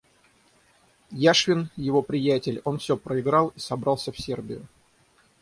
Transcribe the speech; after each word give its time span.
Яшвин— 1.15 1.69
его 1.77 2.01
приятель— 2.01 2.59
он 2.65 2.79
всё 2.79 2.97
проиграл 2.97 3.49
и 3.49 3.59
собрался 3.59 4.11
в 4.11 4.19
Сербию. 4.19 4.67